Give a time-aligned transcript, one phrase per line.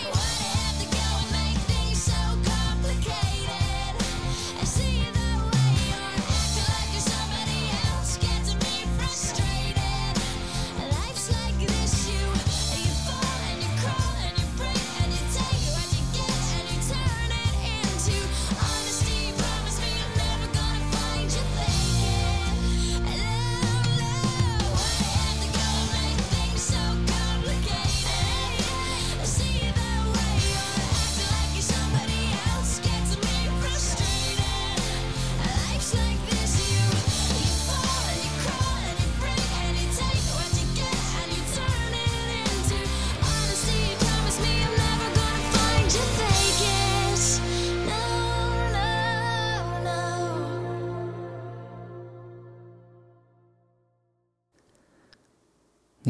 [0.00, 0.27] Hey!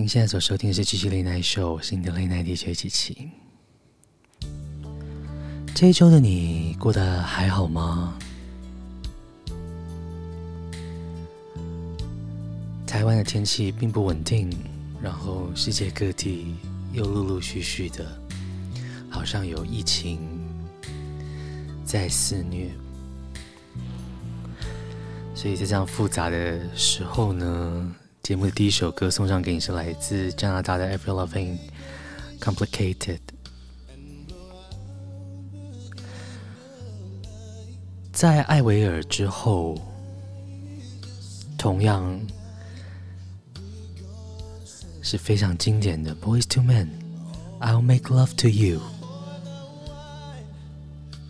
[0.09, 3.29] 现在所收听的是《七七恋爱秀》，我是你的恋奈 DJ 琪琪。
[5.75, 8.19] 这一周的你过得还好吗？
[12.87, 14.51] 台湾的天气并不稳定，
[15.03, 16.57] 然后世界各地
[16.95, 18.19] 又陆陆续续的，
[19.11, 20.21] 好像有疫情
[21.85, 22.71] 在肆虐，
[25.35, 27.95] 所以在这样复杂的时候呢，
[28.29, 31.57] 节目的第一首歌送上给你是来自加拿大的 everyloving
[32.39, 33.21] complicated
[38.13, 39.81] 在艾维尔之后
[41.57, 42.21] 同样
[45.01, 46.87] 是非常经典的 boys to men
[47.61, 48.79] i'll make love to you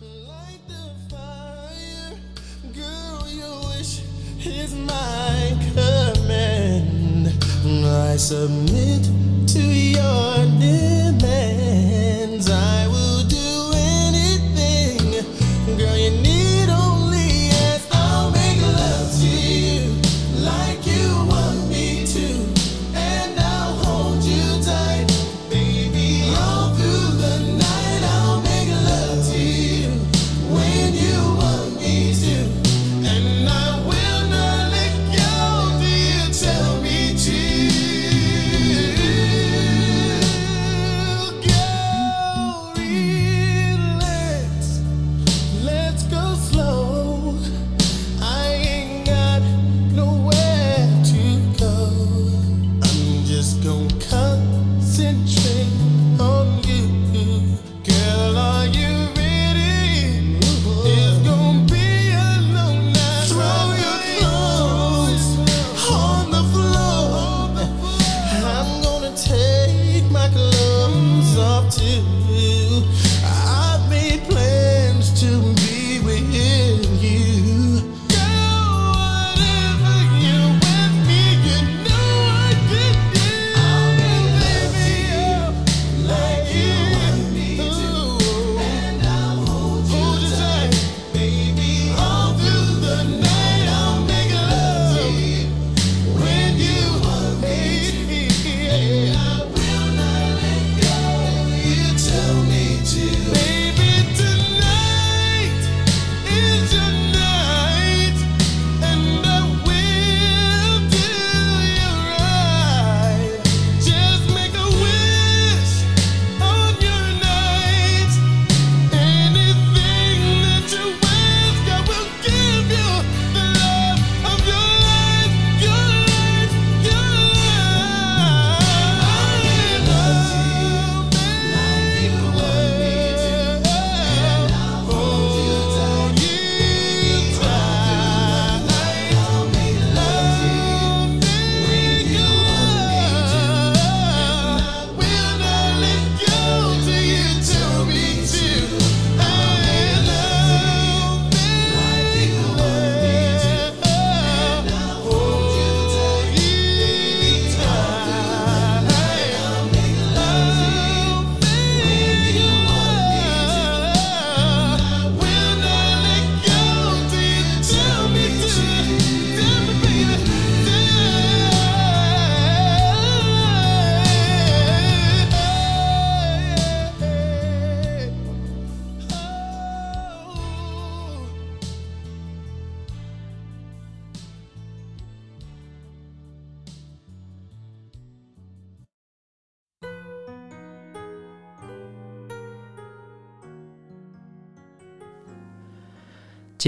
[0.01, 2.13] like the fire
[2.73, 4.01] girl you wish
[4.45, 5.88] is my crush
[7.65, 9.03] I submit
[9.47, 10.98] to your name.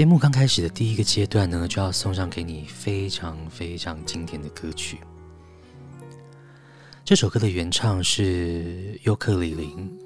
[0.02, 4.98] 节目刚开始的第一个阶段呢，就要送上给你非常非常经典的歌曲。
[7.04, 9.96] 这首歌的原唱是尤克里林，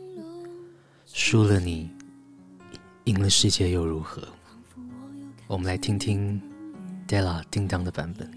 [1.06, 1.88] 输了你，
[3.04, 4.22] 赢了世界又如何？
[5.46, 6.38] 我们来听听
[7.08, 8.30] Della 叮当的版本。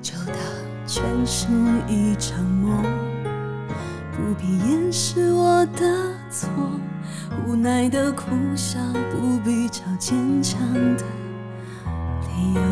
[0.00, 0.34] 就当
[0.86, 1.48] 全是
[1.86, 3.11] 一场梦。
[4.32, 6.48] 不必掩饰我的错，
[7.46, 8.24] 无奈的苦
[8.56, 8.78] 笑，
[9.10, 10.58] 不必找坚强
[10.96, 11.04] 的
[12.22, 12.62] 理由，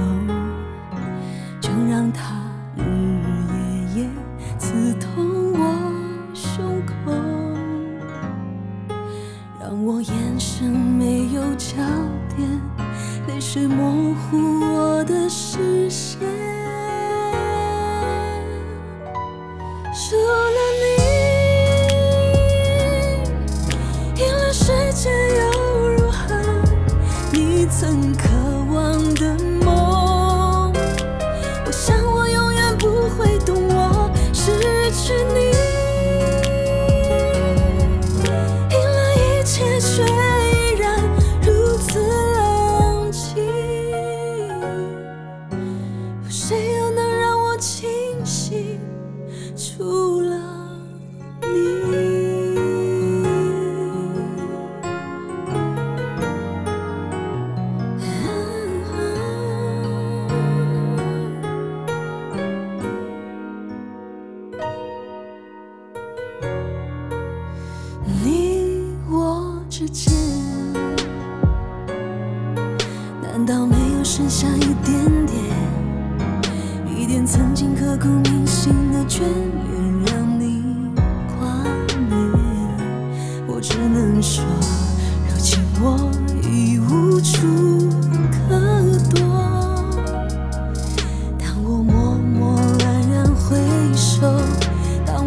[1.61, 2.50] 就让它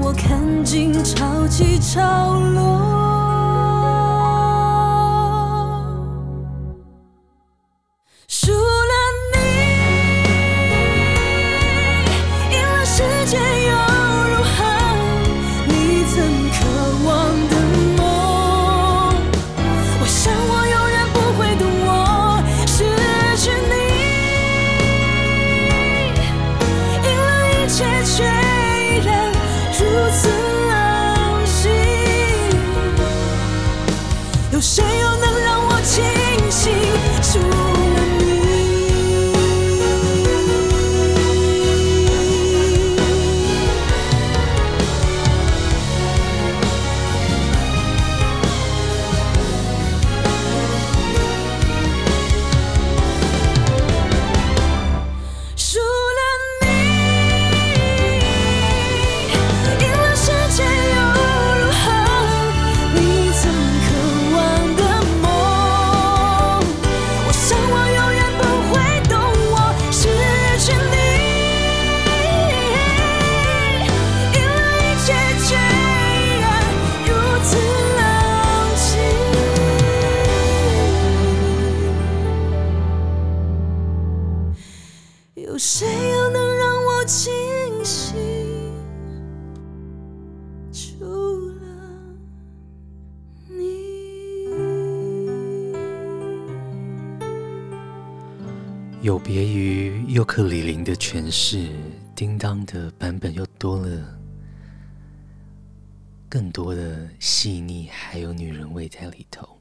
[0.06, 3.23] 我看尽潮起潮落。
[108.94, 109.60] 在里头。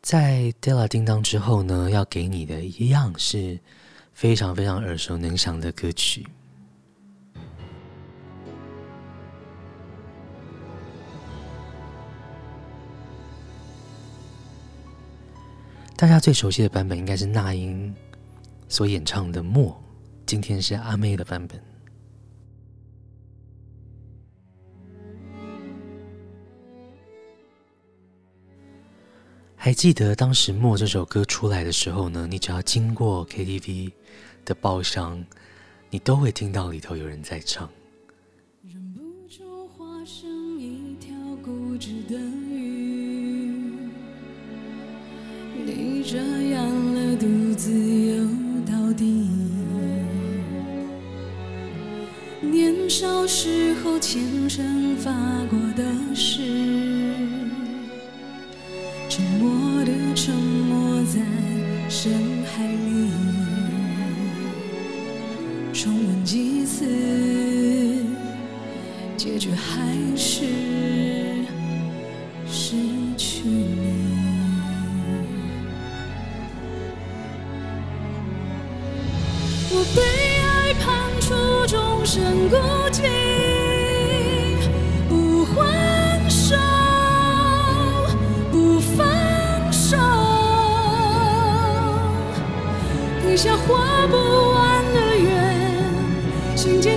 [0.00, 3.58] 在 d e l a 叮当之后呢，要给你的一样是
[4.12, 6.26] 非常非常耳熟能详的歌曲。
[15.96, 17.94] 大家最熟悉的版本应该是那英
[18.68, 19.70] 所演唱的《默》，
[20.26, 21.71] 今天是阿妹的版本。
[29.64, 32.26] 还记得当时《默》这首歌出来的时候呢？
[32.28, 33.92] 你只要经过 KTV
[34.44, 35.24] 的包厢，
[35.88, 37.70] 你都会听到里头有人在唱。
[38.68, 41.14] 忍不住化身一条
[41.44, 43.52] 固执的鱼
[45.64, 46.16] 你这
[46.50, 48.26] 样了，独自游
[48.66, 49.28] 到底。
[52.40, 55.12] 年少时候虔诚发
[55.48, 55.84] 过的
[56.16, 57.11] 誓，
[59.14, 61.20] 沉默的沉没在
[61.86, 62.10] 深
[62.46, 63.10] 海里，
[65.70, 66.86] 重温几次，
[69.14, 70.46] 结局还是
[72.46, 72.74] 失
[73.18, 73.92] 去你。
[79.70, 80.00] 我被
[80.40, 81.34] 爱判处。
[81.68, 82.56] 终身孤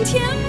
[0.06, 0.45] 天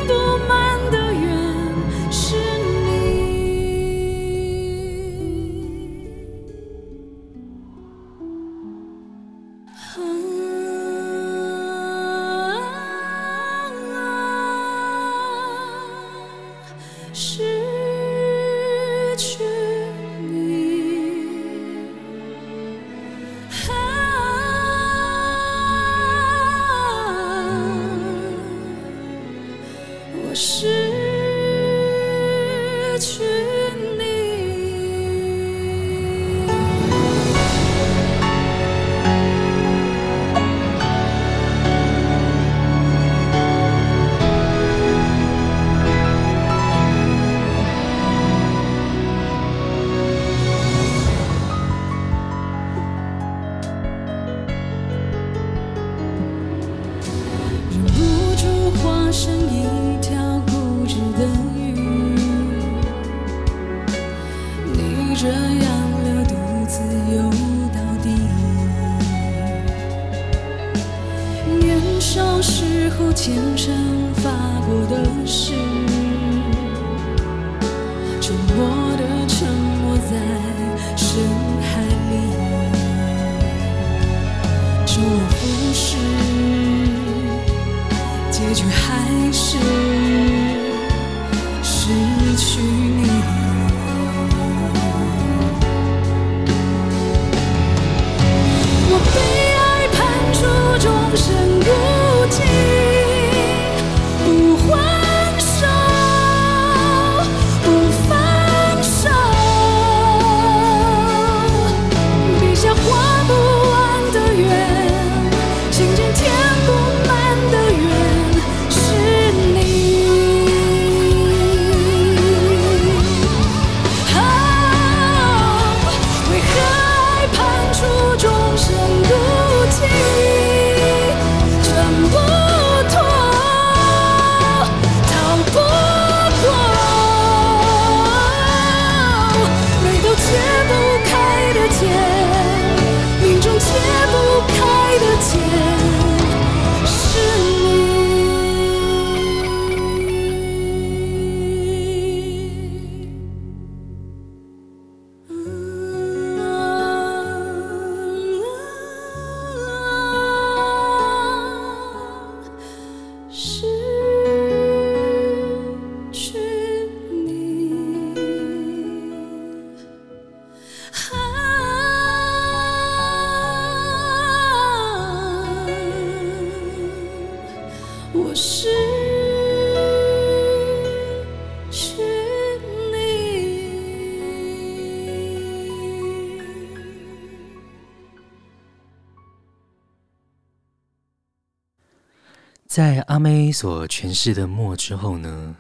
[193.47, 195.57] 你所诠释的默之后呢，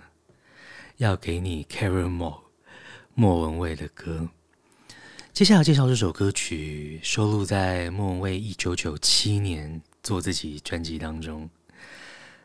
[0.96, 2.40] 要给你 Carol Moore
[3.14, 4.28] 莫文蔚的歌。
[5.32, 11.48] 接下来介绍这首歌曲，收录在莫文蔚一九九七年做自己专辑当中。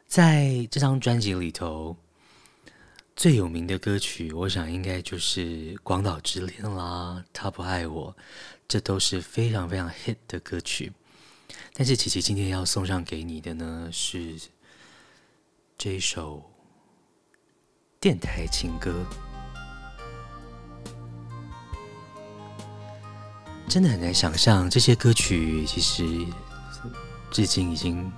[0.05, 1.97] 在这张专辑里头，
[3.15, 8.15] 最有名的歌曲，我想应该就是《广岛之恋》啦，《他不爱我》，
[8.67, 10.93] 这都是非常非常 hit 的歌曲。
[11.73, 14.39] 但是琪琪今天要送上给你的呢，是。
[15.83, 16.43] 这一首
[17.99, 19.03] 电台情歌，
[23.67, 26.23] 真的很难想象，这些歌曲其实
[27.31, 28.13] 至今已经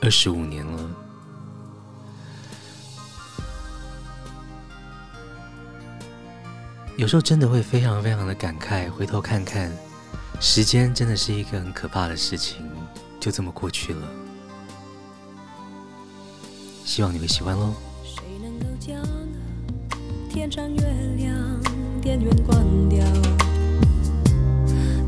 [0.00, 0.90] 二十五年了。
[6.96, 9.70] 有时候真的会非常非常的感慨，回头看看，
[10.40, 12.66] 时间真的是一个很可怕的事情，
[13.20, 14.23] 就这么过去了。
[16.84, 17.72] 希望你会喜欢喽。
[18.04, 19.02] 谁能够将
[20.28, 20.82] 天上月
[21.16, 21.34] 亮
[22.00, 23.04] 电源关掉？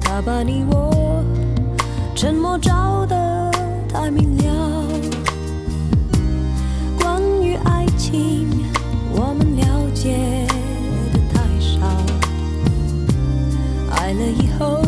[0.01, 1.23] 他把你我
[2.15, 3.51] 沉默照得
[3.89, 4.89] 太明了。
[6.99, 8.49] 关于爱情，
[9.13, 10.47] 我们了解
[11.13, 11.87] 的太少。
[13.95, 14.86] 爱了以后。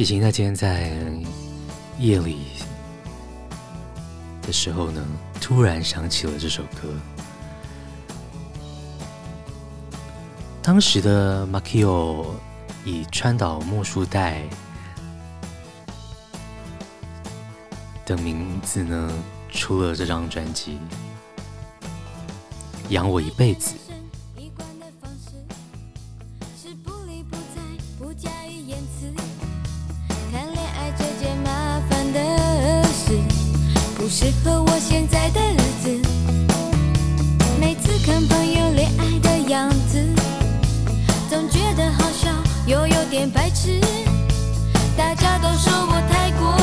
[0.00, 0.18] 谢谢。
[0.18, 0.90] 那今天在
[1.98, 2.46] 夜里
[4.40, 5.06] 的时候呢，
[5.42, 6.88] 突然想起了这首歌。
[10.62, 12.34] 当时的 m a k i o
[12.82, 14.42] 以川岛木树代
[18.06, 19.12] 的名字呢，
[19.50, 20.78] 出了这张专辑
[22.88, 23.74] 《养我一辈子》。
[42.70, 43.80] 又有点白痴
[44.96, 46.59] 大家都说我太过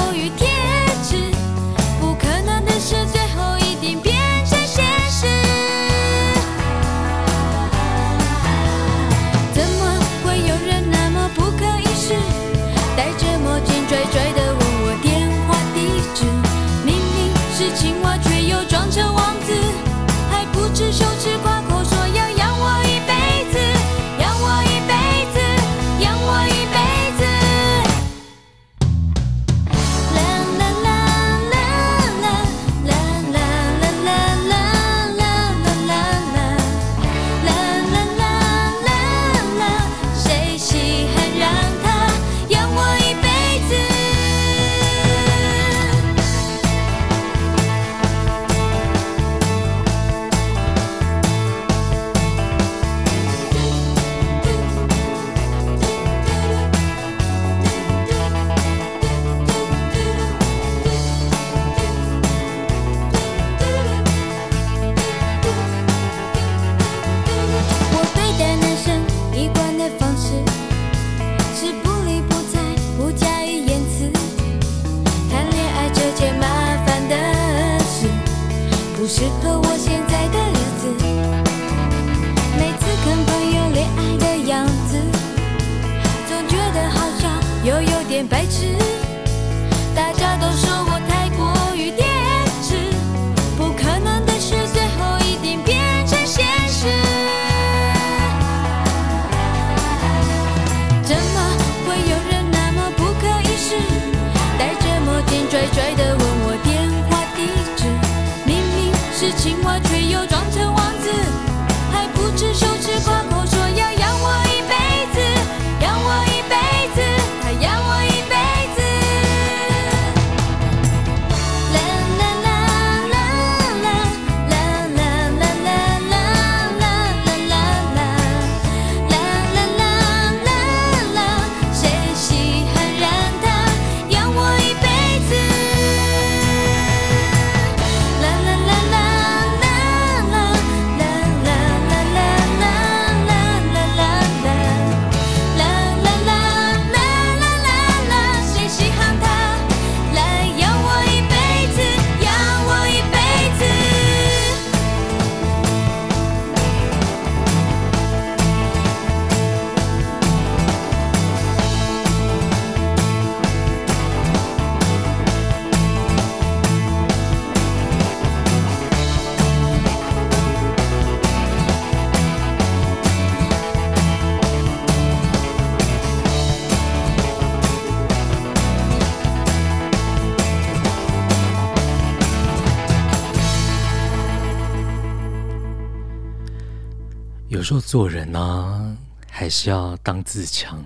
[187.68, 188.98] 说做人呢
[189.30, 190.82] 还是要当自强。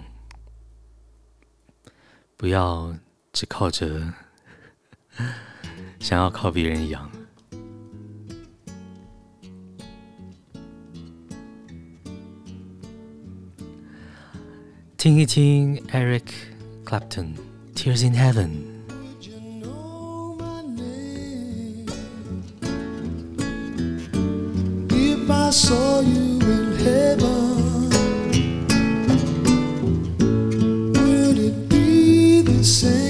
[2.36, 2.92] 不要
[3.32, 4.12] 只靠着
[6.02, 7.12] 想要靠别人养。
[14.98, 16.26] 听一听 eric
[16.84, 17.36] clapton
[17.76, 18.72] tears in heaven
[26.84, 27.90] heaven?
[30.94, 33.01] Will it be the same?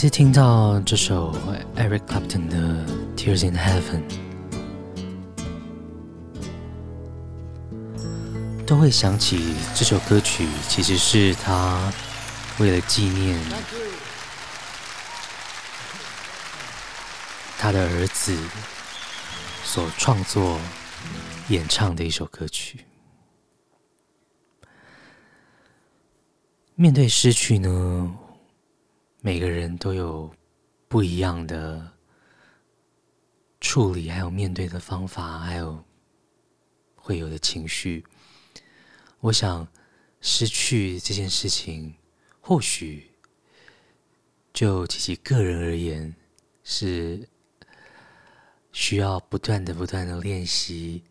[0.00, 1.30] 每次听到这首
[1.76, 2.56] Eric Clapton 的
[3.18, 4.02] 《Tears in Heaven》，
[8.64, 11.92] 都会想起这首歌曲其实是他
[12.58, 13.38] 为了纪念
[17.58, 18.34] 他的儿子
[19.64, 20.58] 所创作、
[21.50, 22.86] 演唱的一首歌曲。
[26.74, 28.14] 面对失去呢，
[29.22, 30.34] 每个人都有
[30.88, 31.92] 不一样的
[33.60, 35.84] 处理，还有面对的方法，还有
[36.96, 38.04] 会有的情绪。
[39.20, 39.68] 我想，
[40.22, 41.94] 失去这件事情，
[42.40, 43.10] 或许
[44.54, 46.14] 就其其个人而言，
[46.64, 47.28] 是
[48.72, 51.04] 需要不断的、不断的练习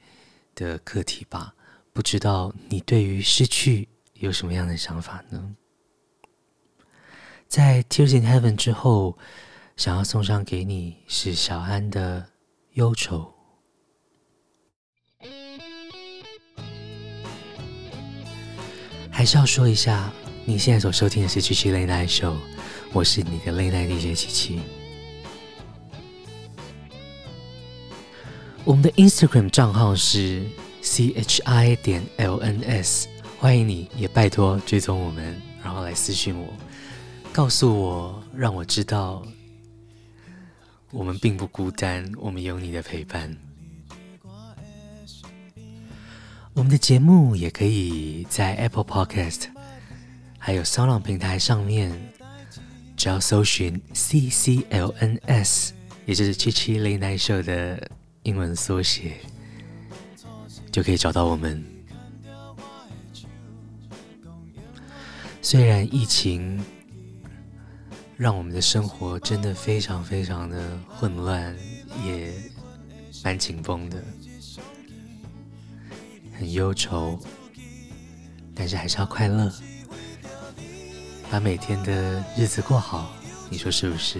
[0.55, 1.53] 的课题吧。
[1.93, 5.55] 不知道你对于失去有什么样的想法呢？
[7.49, 9.17] 在《Tears in Heaven》之后，
[9.75, 12.21] 想要送上给你是小安的
[12.73, 13.33] 《忧愁》。
[19.09, 20.13] 还是要说一下，
[20.45, 22.35] 你现在所收听的是七七 Late Night Show，
[22.93, 24.61] 我是你的 Late Night DJ 七七。
[28.63, 30.45] 我们的 Instagram 账号是
[30.83, 33.05] chi 点 lns，
[33.39, 36.53] 欢迎你也拜托追踪我们，然后来私讯我。
[37.31, 39.25] 告诉我，让我知道，
[40.91, 43.35] 我们并不孤单，我们有你的陪伴。
[46.53, 49.43] 我们的节目也可以在 Apple Podcast，
[50.37, 51.97] 还有 SORON 平台上面，
[52.97, 55.69] 只要搜寻 CCLNS，
[56.05, 57.89] 也就是七七 Late Night Show 的
[58.23, 59.17] 英文缩写，
[60.71, 61.63] 就可以找到我们。
[65.41, 66.61] 虽然疫情，
[68.19, 71.55] 让我们的生活真的非常非常的混乱，
[72.05, 72.33] 也
[73.23, 74.03] 蛮紧绷的，
[76.37, 77.17] 很忧愁，
[78.53, 79.49] 但是还是要快乐，
[81.31, 83.09] 把每天的日子过好，
[83.49, 84.19] 你说是不是？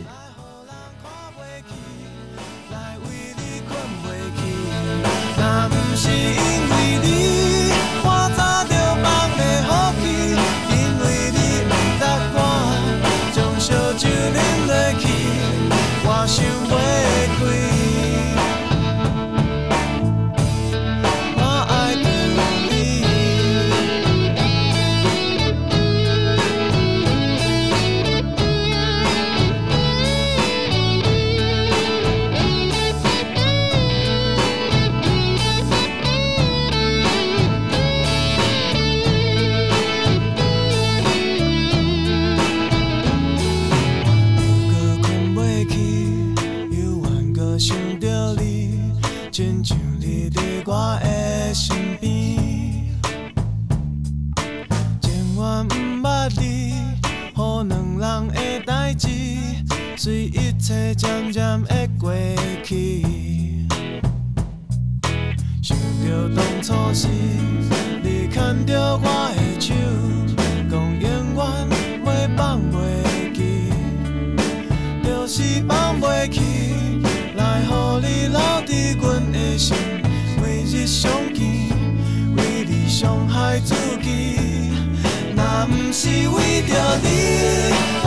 [85.92, 87.99] 是为着你。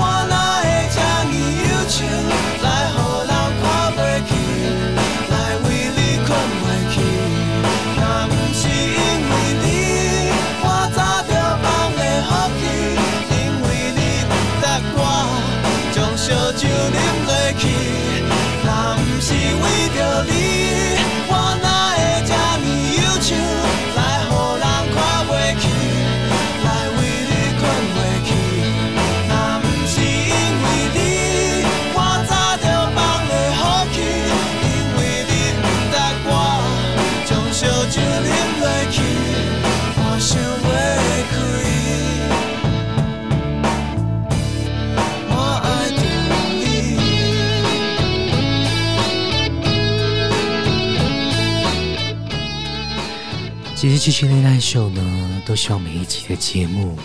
[54.03, 56.98] 七七 Late Night Show 呢，都希望每一集的节目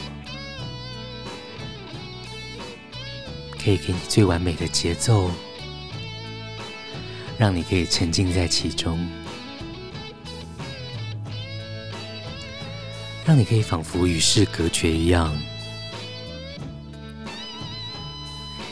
[3.64, 5.30] 可以给你最完美的节奏，
[7.38, 8.98] 让你可以沉浸在其中，
[13.24, 15.40] 让你可以仿佛与世隔绝一样，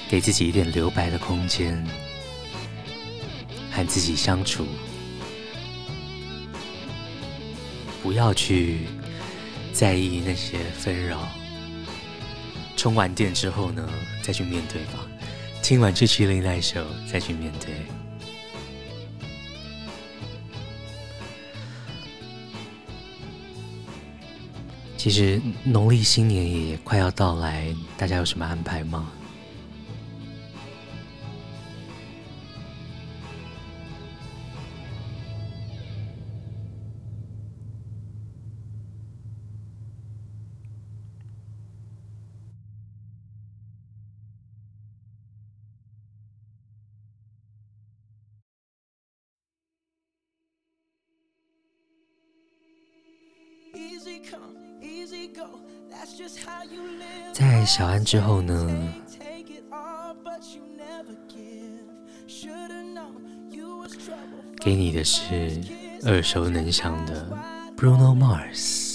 [0.09, 1.85] 给自己一点留白的空间，
[3.71, 4.65] 和自己相处，
[8.05, 8.81] 不要去
[9.73, 11.27] 在意那些纷扰。
[12.77, 13.89] 充完电之后呢，
[14.21, 14.99] 再去面对吧。
[15.63, 16.81] 听完这期《那首》，
[17.11, 17.73] 再去面对。
[24.95, 29.11] 其实农历新年也快要到来，大家有什么安排吗？
[57.33, 58.93] 在小安之后呢，
[64.61, 65.61] 给你的是
[66.03, 67.27] 耳熟能详的
[67.75, 68.94] Bruno Mars。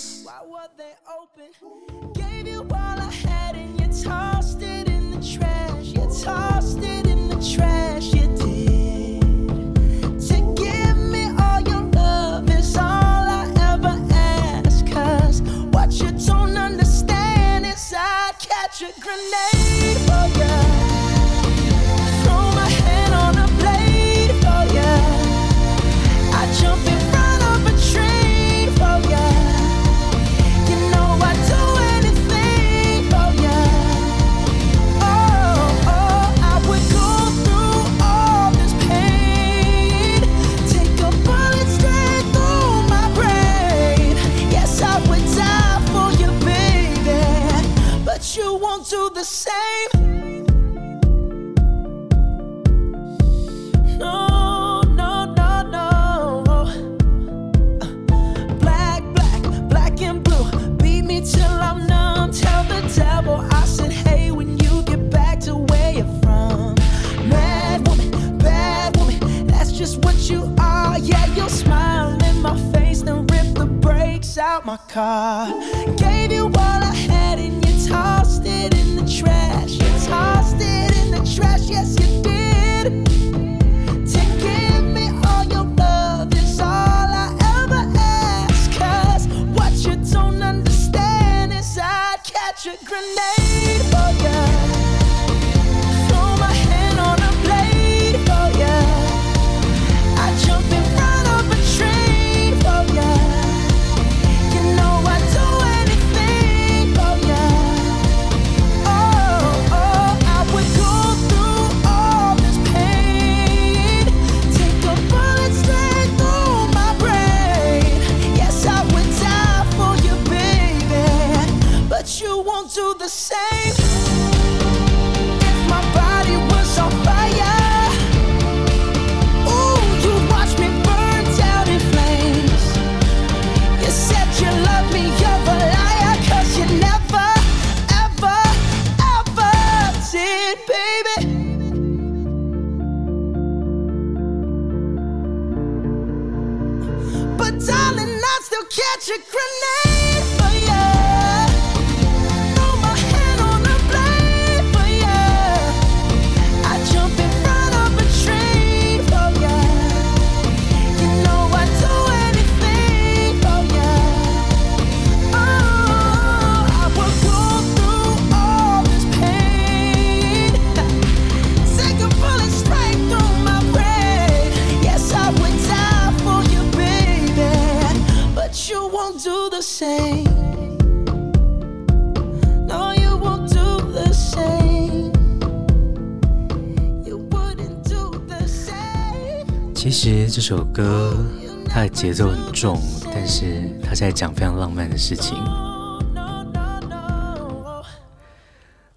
[189.82, 191.16] 其实这首歌
[191.64, 192.78] 它的节奏很重，
[193.14, 195.38] 但是它在讲非常浪漫的事情。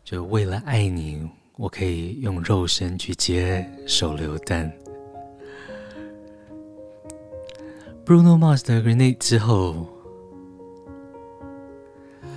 [0.03, 1.25] 就为了爱你，
[1.55, 4.69] 我可以用肉身去接手榴弹。
[8.05, 9.87] Bruno Mars 的 Grenade 之后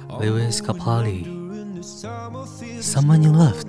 [0.09, 3.66] ，Lewis Capaldi，Someone You Loved。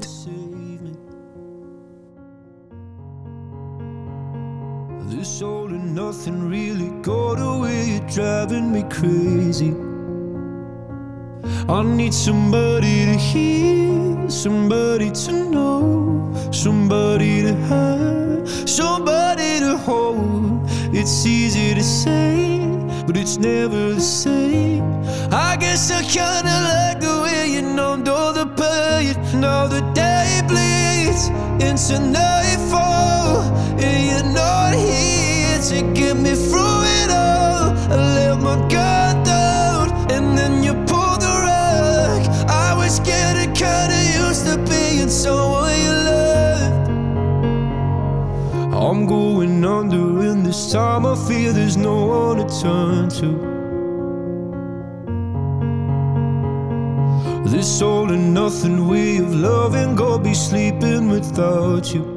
[11.67, 20.69] I need somebody to hear, somebody to know, somebody to have, somebody to hold.
[20.93, 22.59] It's easy to say,
[23.07, 24.83] but it's never the same.
[25.31, 29.15] I guess I kinda like the way you numbed all the pain.
[29.41, 31.29] Now the day bleeds
[31.59, 33.41] into nightfall,
[33.83, 35.16] and you're not here
[35.69, 37.75] to get me through it all.
[37.91, 42.21] I let my guard down, and then you pulled the rug.
[42.47, 46.89] I was getting kinda used to being someone you loved.
[48.73, 53.29] I'm going under, and this time I feel there's no one to turn to.
[57.45, 62.16] This all and nothing way of loving, go be sleeping without you.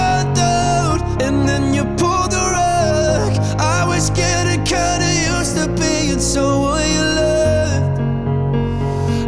[4.01, 7.99] I was getting kinda used to being someone you loved.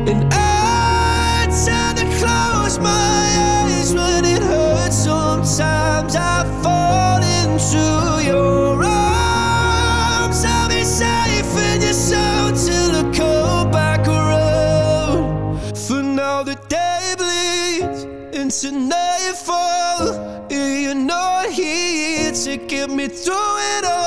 [0.09, 4.95] And I tend to close my eyes when it hurts.
[4.95, 7.84] Sometimes I fall into
[8.26, 10.43] your arms.
[10.43, 15.78] I'll be safe in your soul till I come back around.
[15.78, 18.05] For now, the day bleeds
[18.36, 20.15] into nightfall.
[20.49, 24.03] And you're not here to get me through it all.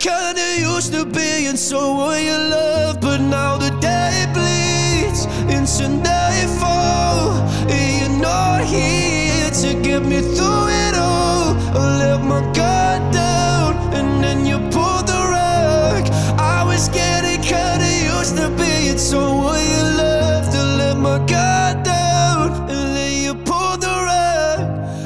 [0.00, 7.36] Kinda used to being someone you love, but now the day bleeds into nightfall.
[7.68, 11.54] And you're not here to get me through it all.
[11.76, 16.04] I let my guard down, and then you pulled the rug.
[16.38, 20.44] I was getting kinda used to being someone you love.
[20.54, 24.60] To let my guard down, and then you pulled the rug.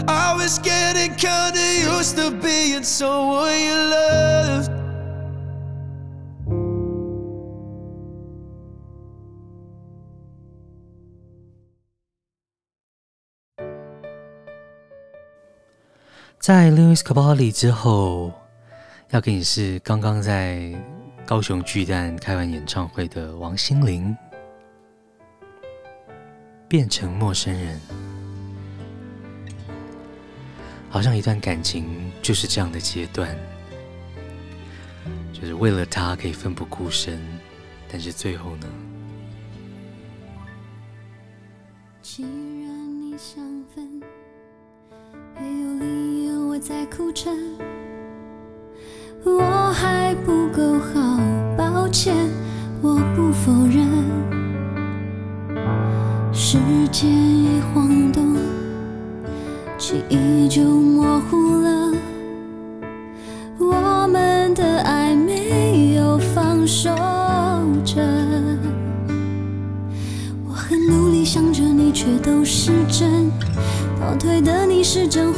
[0.07, 4.84] I was getting kinda used to being someone you loved.
[16.45, 18.31] 在 Lewis Capaldi 之后，
[19.09, 20.75] 要给你是刚刚在
[21.25, 24.15] 高雄巨蛋开完演唱会的王心凌，
[26.69, 27.81] 变成陌生人，
[30.91, 33.35] 好像一段感情就是这样的阶段，
[35.33, 37.19] 就是为了他可以奋不顾身，
[37.91, 38.67] 但是最后呢？
[42.03, 43.54] 既然你想
[46.67, 47.31] 在哭着，
[49.23, 51.21] 我还不够好，
[51.59, 52.15] 抱歉，
[52.81, 53.87] 我不否认。
[56.33, 56.57] 时
[56.91, 58.35] 间一晃动，
[59.77, 61.93] 记忆就模糊了，
[63.59, 66.89] 我们的爱没有放手
[67.85, 68.01] 着。
[70.49, 73.31] 我很努力想着你，却都是真。
[74.01, 75.33] 倒退的你是真，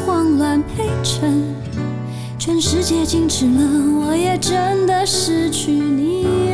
[2.86, 6.45] 界静止了，我也真的失去你。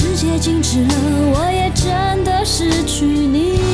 [0.00, 0.94] 世界静止了，
[1.34, 3.67] 我也真的失去你。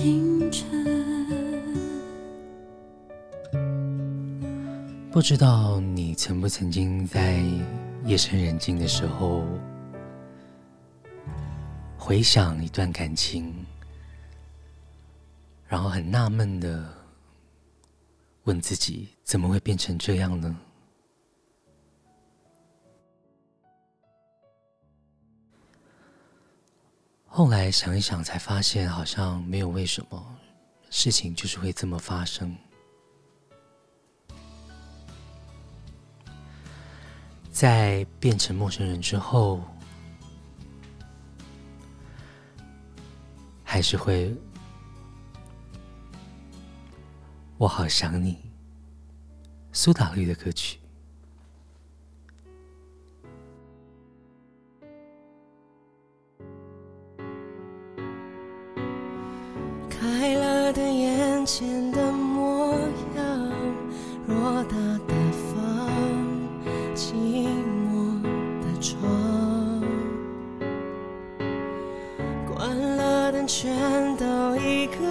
[0.00, 0.64] 清晨
[5.10, 7.42] 不知道你曾不曾经在
[8.04, 9.44] 夜深人静的时候，
[11.96, 13.52] 回想一段感情，
[15.66, 16.88] 然后很纳闷的
[18.44, 20.56] 问自己：怎么会变成这样呢？
[27.38, 30.36] 后来想一想，才发现好像没有为什么，
[30.90, 32.52] 事情就是会这么发生。
[37.52, 39.62] 在变成陌生人之后，
[43.62, 44.34] 还是会，
[47.56, 48.36] 我好想你。
[49.72, 50.77] 苏打绿的歌曲。
[61.50, 62.74] 前的模
[63.16, 63.24] 样，
[64.28, 64.76] 偌大
[65.06, 65.58] 的房，
[66.94, 67.14] 寂
[67.88, 68.20] 寞
[68.60, 69.00] 的窗，
[72.46, 73.74] 关了灯全
[74.18, 75.02] 都一个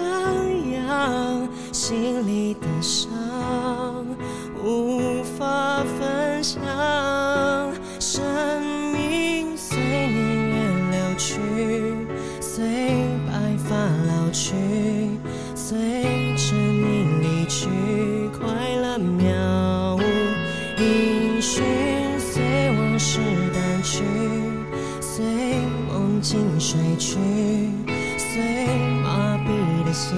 [0.76, 3.07] 样，心里的伤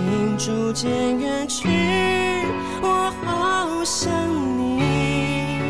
[0.01, 1.69] 心逐渐远去。
[2.83, 4.11] 我好想
[4.59, 5.61] 你，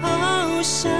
[0.00, 0.90] 好想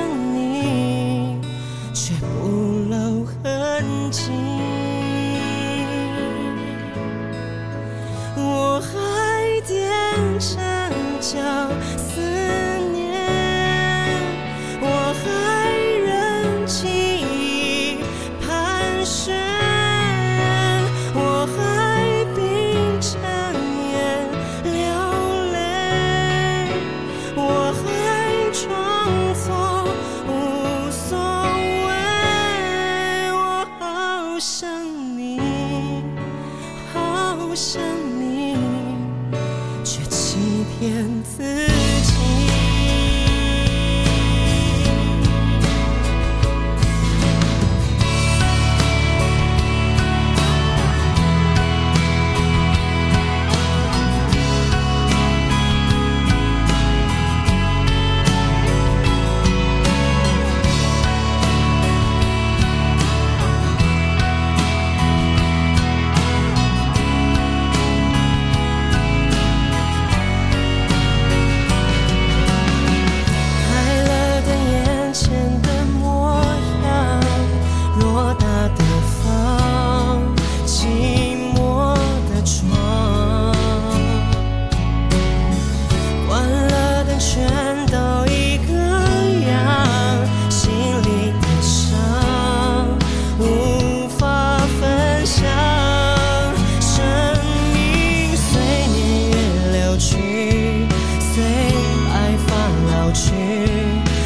[103.12, 103.32] 去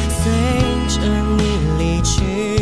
[0.09, 0.31] 随
[0.87, 1.01] 着
[1.37, 2.52] 你离去。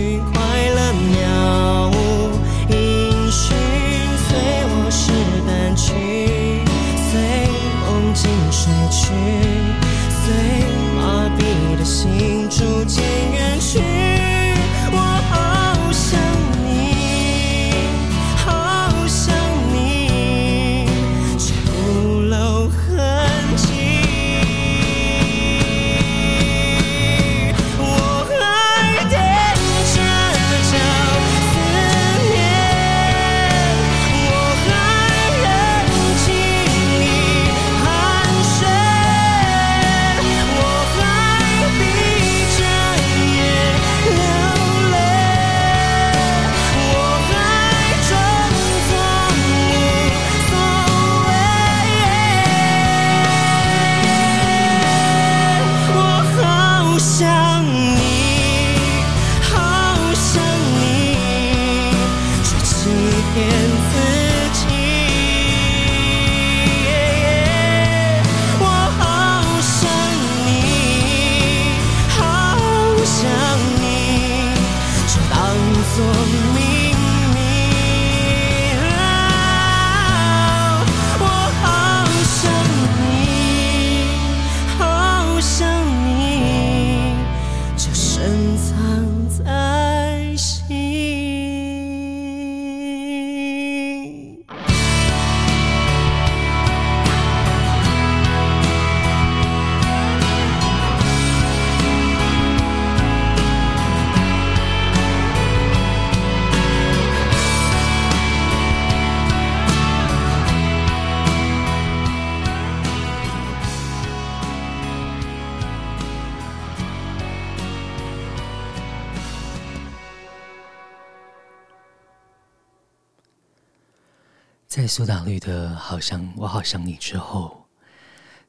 [124.81, 127.67] 在苏打绿的《好想我好想你》之后，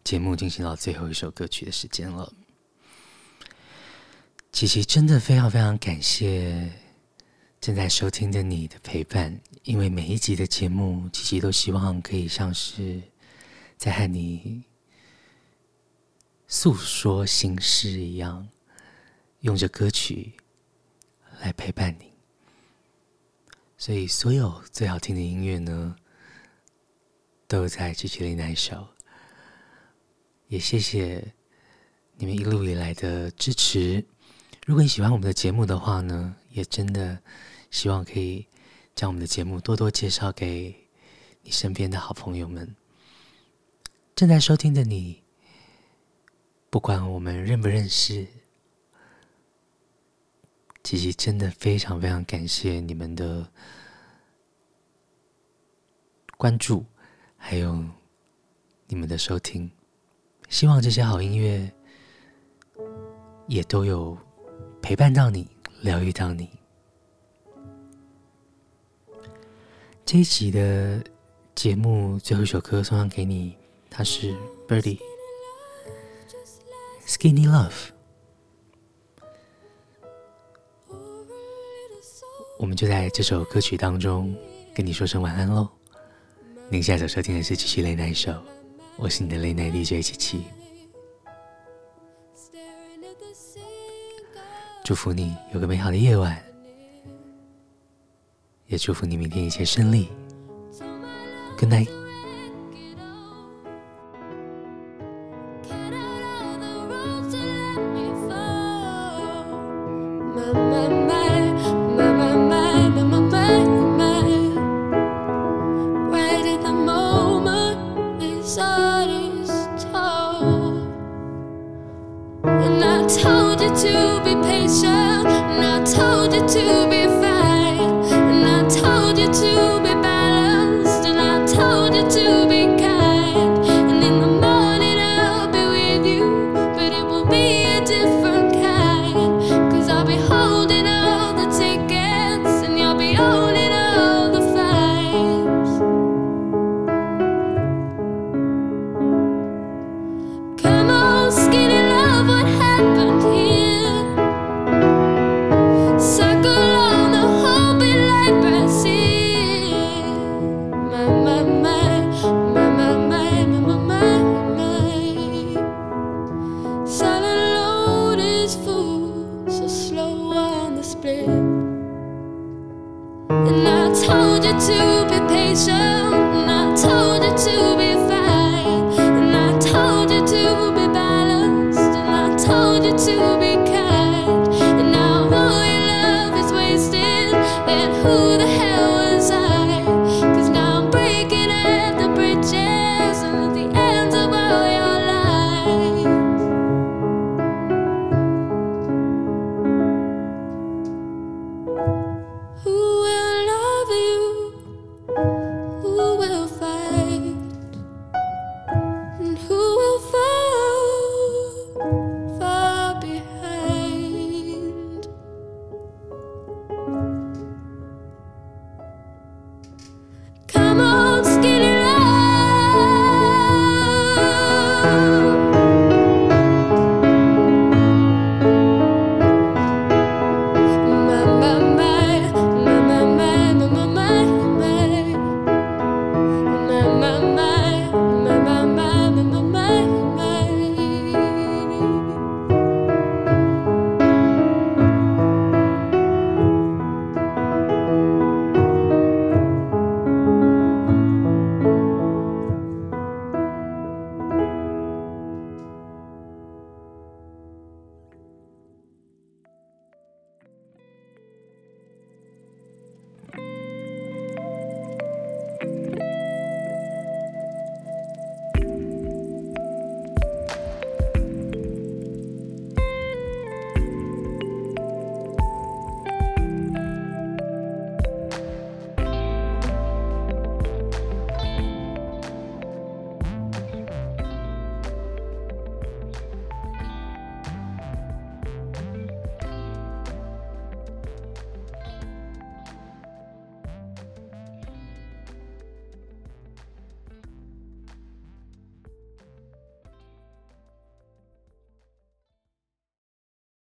[0.03, 2.33] 节目进行到最后一首歌曲的时间了。
[4.51, 6.73] 琪琪真的非常非常感谢
[7.61, 13.03] 正在收听的你的陪伴，因为每一集的节目，琪琪都希望可以像是
[13.77, 14.65] 在和你
[16.49, 18.49] 诉说心事一样，
[19.41, 20.33] 用着歌曲
[21.43, 22.11] 来陪伴你。
[23.77, 25.95] 所以，所有最好听的音乐呢，
[27.53, 28.87] 都在琪琪 Late Night Show。
[30.49, 31.35] 也谢谢
[32.17, 34.03] 你们一路以来的支持。
[34.65, 37.23] 如果你喜欢我们的节目的话呢，也真的
[37.71, 38.47] 希望可以
[38.95, 40.89] 将我们的节目多多介绍给
[41.43, 42.75] 你身边的好朋友们。
[44.17, 45.23] 正在收听的你，
[46.71, 48.27] 不管我们认不认识，
[50.83, 53.53] 琪琪真的非常非常感谢你们的
[56.39, 56.87] 关注，
[57.45, 57.85] 还有
[58.87, 59.69] 你们的收听。
[60.49, 61.71] 希望这些好音乐
[63.49, 64.17] 也都有。
[64.81, 65.49] 陪伴到你，
[65.83, 66.51] 疗愈到你。
[70.05, 71.01] 这一集的
[71.55, 73.57] 节目最后一首歌送上给你，
[73.89, 74.35] 它是
[74.67, 74.99] Birdy
[77.07, 77.91] Skinny Love。
[82.59, 84.37] 我们就在这首歌曲当中
[84.75, 85.69] 跟你说声晚安喽。
[86.73, 88.33] 您现在所收听的是继续泪难收
[88.97, 90.45] 我是你的泪难 DJ 七七。
[94.83, 96.43] 祝福你有个美好的夜晚，
[98.69, 100.09] 也祝福你明天一切顺利。
[101.59, 102.02] Good night。